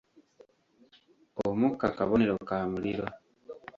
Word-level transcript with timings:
Omukka 1.47 1.87
kabonero 1.97 2.35
ka 2.49 2.57
muliro. 2.71 3.05